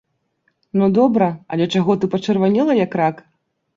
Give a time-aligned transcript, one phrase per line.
[0.79, 1.27] Ну, добра,
[1.57, 3.15] але чаго ты пачырванела як рак!